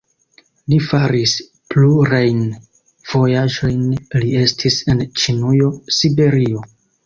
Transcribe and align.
Li 0.71 0.77
faris 0.85 1.33
plurajn 1.73 2.41
vojaĝojn, 3.11 3.87
li 4.25 4.33
estis 4.43 4.81
en 4.97 5.07
Ĉinujo, 5.23 5.73
Siberio. 6.01 6.69